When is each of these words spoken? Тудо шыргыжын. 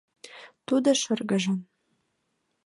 Тудо 0.67 0.89
шыргыжын. 1.01 1.57